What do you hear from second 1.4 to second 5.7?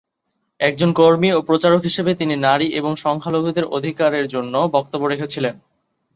প্রচারক হিসাবে তিনি নারী এবং সংখ্যালঘুদের অধিকারের জন্য বক্তব্য রেখেছিলেন।